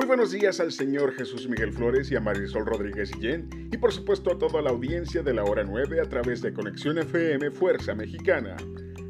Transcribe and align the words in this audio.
Muy 0.00 0.06
buenos 0.06 0.30
días 0.30 0.60
al 0.60 0.72
señor 0.72 1.12
Jesús 1.12 1.46
Miguel 1.46 1.74
Flores 1.74 2.10
y 2.10 2.16
a 2.16 2.20
Marisol 2.20 2.64
Rodríguez 2.64 3.10
Guillén 3.12 3.50
y 3.70 3.76
por 3.76 3.92
supuesto 3.92 4.32
a 4.32 4.38
toda 4.38 4.62
la 4.62 4.70
audiencia 4.70 5.22
de 5.22 5.34
la 5.34 5.44
hora 5.44 5.62
9 5.62 6.00
a 6.00 6.08
través 6.08 6.40
de 6.40 6.54
Conexión 6.54 6.96
FM 6.96 7.50
Fuerza 7.50 7.94
Mexicana. 7.94 8.56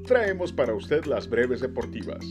Traemos 0.04 0.52
para 0.52 0.74
usted 0.74 1.04
las 1.04 1.30
breves 1.30 1.60
deportivas. 1.60 2.26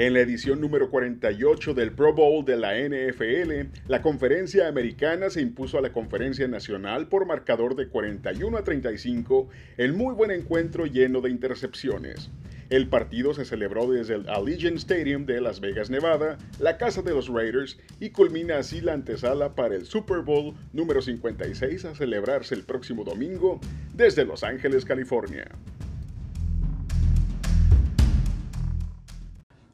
En 0.00 0.12
la 0.12 0.20
edición 0.20 0.60
número 0.60 0.90
48 0.90 1.74
del 1.74 1.90
Pro 1.90 2.14
Bowl 2.14 2.44
de 2.44 2.56
la 2.56 2.78
NFL, 2.78 3.80
la 3.88 4.00
conferencia 4.00 4.68
americana 4.68 5.28
se 5.28 5.40
impuso 5.40 5.76
a 5.76 5.80
la 5.80 5.92
conferencia 5.92 6.46
nacional 6.46 7.08
por 7.08 7.26
marcador 7.26 7.74
de 7.74 7.88
41 7.88 8.58
a 8.58 8.62
35 8.62 9.48
en 9.76 9.96
muy 9.96 10.14
buen 10.14 10.30
encuentro 10.30 10.86
lleno 10.86 11.20
de 11.20 11.30
intercepciones. 11.30 12.30
El 12.70 12.86
partido 12.86 13.34
se 13.34 13.44
celebró 13.44 13.90
desde 13.90 14.14
el 14.14 14.28
Allegiant 14.28 14.76
Stadium 14.76 15.26
de 15.26 15.40
Las 15.40 15.58
Vegas, 15.58 15.90
Nevada, 15.90 16.38
la 16.60 16.76
casa 16.76 17.02
de 17.02 17.10
los 17.10 17.26
Raiders, 17.26 17.76
y 17.98 18.10
culmina 18.10 18.58
así 18.58 18.80
la 18.80 18.92
antesala 18.92 19.56
para 19.56 19.74
el 19.74 19.84
Super 19.84 20.20
Bowl 20.20 20.54
número 20.72 21.02
56 21.02 21.84
a 21.86 21.96
celebrarse 21.96 22.54
el 22.54 22.62
próximo 22.62 23.02
domingo 23.02 23.58
desde 23.96 24.24
Los 24.24 24.44
Ángeles, 24.44 24.84
California. 24.84 25.48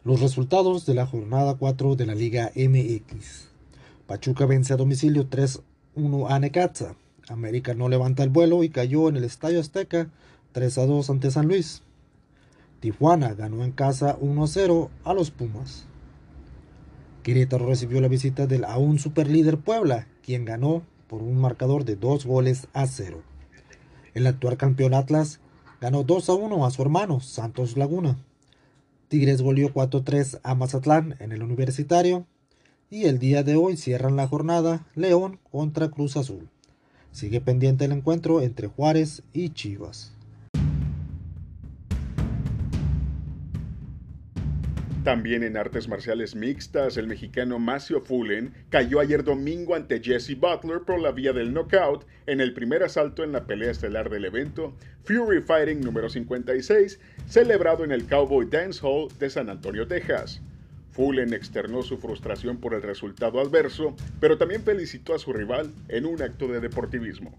Los 0.04 0.20
resultados 0.20 0.84
de 0.84 0.92
la 0.92 1.06
jornada 1.06 1.54
4 1.54 1.96
de 1.96 2.04
la 2.04 2.14
Liga 2.14 2.52
MX. 2.54 3.48
Pachuca 4.06 4.44
vence 4.44 4.74
a 4.74 4.76
domicilio 4.76 5.30
3-1 5.30 6.26
a 6.28 6.38
Necaxa. 6.38 6.94
América 7.26 7.72
no 7.72 7.88
levanta 7.88 8.22
el 8.22 8.28
vuelo 8.28 8.64
y 8.64 8.68
cayó 8.68 9.08
en 9.08 9.16
el 9.16 9.24
Estadio 9.24 9.60
Azteca 9.60 10.10
3-2 10.52 11.08
ante 11.08 11.30
San 11.30 11.48
Luis. 11.48 11.84
Tijuana 12.80 13.32
ganó 13.32 13.64
en 13.64 13.72
casa 13.72 14.18
1-0 14.18 14.90
a 15.04 15.14
los 15.14 15.30
Pumas. 15.30 15.86
Querétaro 17.22 17.66
recibió 17.66 18.02
la 18.02 18.08
visita 18.08 18.46
del 18.46 18.66
aún 18.66 18.98
superlíder 18.98 19.56
Puebla, 19.56 20.06
quien 20.22 20.44
ganó 20.44 20.82
por 21.08 21.22
un 21.22 21.40
marcador 21.40 21.86
de 21.86 21.96
2 21.96 22.26
goles 22.26 22.68
a 22.74 22.86
0. 22.86 23.22
El 24.12 24.26
actual 24.26 24.58
campeón 24.58 24.92
Atlas 24.92 25.40
ganó 25.80 26.02
2 26.02 26.28
1 26.28 26.66
a 26.66 26.70
su 26.70 26.82
hermano 26.82 27.20
Santos 27.20 27.78
Laguna. 27.78 28.18
Tigres 29.14 29.42
goleó 29.42 29.72
4-3 29.72 30.40
a 30.42 30.56
Mazatlán 30.56 31.14
en 31.20 31.30
el 31.30 31.44
Universitario. 31.44 32.26
Y 32.90 33.04
el 33.04 33.20
día 33.20 33.44
de 33.44 33.54
hoy 33.54 33.76
cierran 33.76 34.16
la 34.16 34.26
jornada 34.26 34.88
León 34.96 35.38
contra 35.52 35.88
Cruz 35.88 36.16
Azul. 36.16 36.48
Sigue 37.12 37.40
pendiente 37.40 37.84
el 37.84 37.92
encuentro 37.92 38.42
entre 38.42 38.66
Juárez 38.66 39.22
y 39.32 39.50
Chivas. 39.50 40.12
También 45.04 45.42
en 45.42 45.58
artes 45.58 45.86
marciales 45.86 46.34
mixtas, 46.34 46.96
el 46.96 47.06
mexicano 47.06 47.58
Macio 47.58 48.00
Fullen 48.00 48.54
cayó 48.70 49.00
ayer 49.00 49.22
domingo 49.22 49.74
ante 49.74 50.02
Jesse 50.02 50.34
Butler 50.34 50.80
por 50.80 50.98
la 50.98 51.12
vía 51.12 51.34
del 51.34 51.52
knockout 51.52 52.06
en 52.24 52.40
el 52.40 52.54
primer 52.54 52.82
asalto 52.82 53.22
en 53.22 53.32
la 53.32 53.44
pelea 53.44 53.70
estelar 53.70 54.08
del 54.08 54.24
evento 54.24 54.74
Fury 55.04 55.42
Fighting 55.42 55.82
número 55.82 56.08
56, 56.08 56.98
celebrado 57.28 57.84
en 57.84 57.92
el 57.92 58.06
Cowboy 58.06 58.46
Dance 58.46 58.80
Hall 58.82 59.08
de 59.18 59.28
San 59.28 59.50
Antonio, 59.50 59.86
Texas. 59.86 60.40
Fullen 60.92 61.34
externó 61.34 61.82
su 61.82 61.98
frustración 61.98 62.56
por 62.56 62.72
el 62.72 62.80
resultado 62.80 63.40
adverso, 63.40 63.94
pero 64.20 64.38
también 64.38 64.62
felicitó 64.62 65.14
a 65.14 65.18
su 65.18 65.34
rival 65.34 65.70
en 65.88 66.06
un 66.06 66.22
acto 66.22 66.48
de 66.48 66.60
deportivismo. 66.60 67.38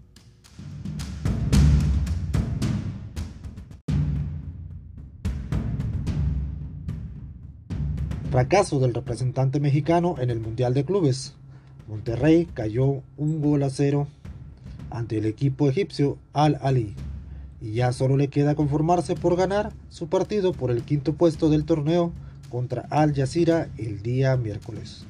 Fracaso 8.36 8.80
del 8.80 8.92
representante 8.92 9.60
mexicano 9.60 10.16
en 10.18 10.28
el 10.28 10.40
Mundial 10.40 10.74
de 10.74 10.84
Clubes. 10.84 11.32
Monterrey 11.88 12.46
cayó 12.52 13.00
un 13.16 13.40
gol 13.40 13.62
a 13.62 13.70
cero 13.70 14.08
ante 14.90 15.16
el 15.16 15.24
equipo 15.24 15.70
egipcio 15.70 16.18
Al 16.34 16.58
Ali 16.60 16.94
y 17.62 17.72
ya 17.72 17.92
solo 17.92 18.18
le 18.18 18.28
queda 18.28 18.54
conformarse 18.54 19.14
por 19.14 19.36
ganar 19.36 19.72
su 19.88 20.10
partido 20.10 20.52
por 20.52 20.70
el 20.70 20.82
quinto 20.82 21.14
puesto 21.14 21.48
del 21.48 21.64
torneo 21.64 22.12
contra 22.50 22.82
Al 22.90 23.14
Jazeera 23.14 23.70
el 23.78 24.02
día 24.02 24.36
miércoles. 24.36 25.06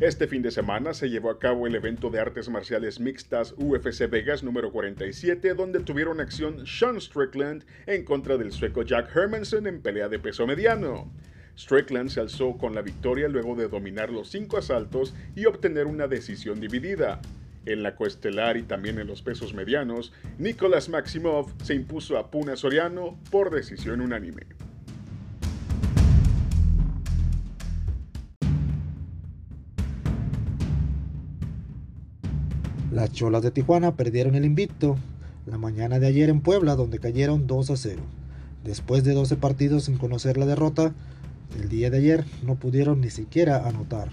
Este 0.00 0.26
fin 0.26 0.40
de 0.40 0.50
semana 0.50 0.94
se 0.94 1.10
llevó 1.10 1.28
a 1.28 1.38
cabo 1.38 1.66
el 1.66 1.74
evento 1.74 2.08
de 2.08 2.20
artes 2.20 2.48
marciales 2.48 3.00
mixtas 3.00 3.52
UFC 3.58 4.08
Vegas 4.08 4.42
número 4.42 4.72
47, 4.72 5.52
donde 5.52 5.80
tuvieron 5.80 6.22
acción 6.22 6.66
Sean 6.66 6.98
Strickland 6.98 7.66
en 7.84 8.06
contra 8.06 8.38
del 8.38 8.50
sueco 8.50 8.80
Jack 8.80 9.14
Hermanson 9.14 9.66
en 9.66 9.82
pelea 9.82 10.08
de 10.08 10.18
peso 10.18 10.46
mediano. 10.46 11.12
Strickland 11.54 12.08
se 12.08 12.20
alzó 12.20 12.56
con 12.56 12.74
la 12.74 12.80
victoria 12.80 13.28
luego 13.28 13.54
de 13.56 13.68
dominar 13.68 14.08
los 14.08 14.30
cinco 14.30 14.56
asaltos 14.56 15.14
y 15.36 15.44
obtener 15.44 15.86
una 15.86 16.08
decisión 16.08 16.60
dividida. 16.60 17.20
En 17.66 17.82
la 17.82 17.94
coestelar 17.94 18.56
y 18.56 18.62
también 18.62 18.98
en 18.98 19.06
los 19.06 19.20
pesos 19.20 19.52
medianos, 19.52 20.14
Nicolas 20.38 20.88
Maximov 20.88 21.52
se 21.62 21.74
impuso 21.74 22.16
a 22.16 22.30
Puna 22.30 22.56
Soriano 22.56 23.20
por 23.30 23.50
decisión 23.50 24.00
unánime. 24.00 24.46
Las 32.90 33.12
Cholas 33.12 33.42
de 33.42 33.52
Tijuana 33.52 33.94
perdieron 33.94 34.34
el 34.34 34.44
invicto 34.44 34.96
la 35.46 35.58
mañana 35.58 35.98
de 35.98 36.08
ayer 36.08 36.28
en 36.28 36.40
Puebla, 36.40 36.74
donde 36.74 36.98
cayeron 36.98 37.46
2 37.46 37.70
a 37.70 37.76
0. 37.76 38.02
Después 38.64 39.04
de 39.04 39.14
12 39.14 39.36
partidos 39.36 39.84
sin 39.84 39.96
conocer 39.96 40.36
la 40.36 40.46
derrota, 40.46 40.92
el 41.58 41.68
día 41.68 41.88
de 41.90 41.98
ayer 41.98 42.24
no 42.42 42.56
pudieron 42.56 43.00
ni 43.00 43.10
siquiera 43.10 43.66
anotar. 43.68 44.10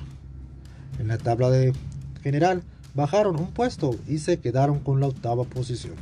En 0.99 1.07
la 1.07 1.17
tabla 1.17 1.49
de 1.49 1.73
general 2.21 2.63
bajaron 2.93 3.39
un 3.39 3.51
puesto 3.51 3.95
y 4.07 4.19
se 4.19 4.39
quedaron 4.39 4.79
con 4.79 4.99
la 4.99 5.07
octava 5.07 5.43
posición. 5.43 5.95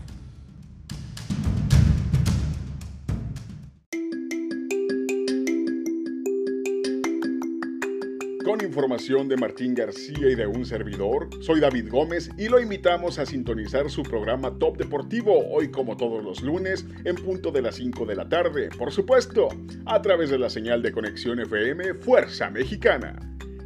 Con 8.46 8.62
información 8.64 9.28
de 9.28 9.38
Martín 9.38 9.74
García 9.74 10.30
y 10.30 10.36
de 10.36 10.46
un 10.46 10.68
servidor, 10.68 11.30
soy 11.42 11.60
David 11.60 11.90
Gómez 11.90 12.30
y 12.38 12.48
lo 12.48 12.60
invitamos 12.60 13.18
a 13.18 13.26
sintonizar 13.26 13.90
su 13.90 14.04
programa 14.04 14.56
Top 14.60 14.78
Deportivo 14.78 15.50
hoy 15.50 15.72
como 15.72 15.98
todos 15.98 16.24
los 16.24 16.44
lunes 16.44 16.86
en 17.06 17.16
punto 17.16 17.50
de 17.50 17.64
las 17.64 17.78
5 17.78 18.06
de 18.06 18.16
la 18.16 18.30
tarde, 18.30 18.70
por 18.78 18.92
supuesto, 18.92 19.48
a 19.88 20.00
través 20.00 20.30
de 20.30 20.38
la 20.38 20.52
señal 20.52 20.84
de 20.84 20.92
conexión 20.92 21.40
FM 21.40 21.96
Fuerza 21.96 22.52
Mexicana. 22.52 23.18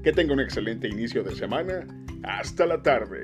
Que 0.01 0.13
tenga 0.13 0.31
un 0.31 0.39
excelente 0.39 0.87
inicio 0.87 1.23
de 1.23 1.35
semana. 1.35 1.85
Hasta 2.23 2.65
la 2.65 2.81
tarde. 2.81 3.23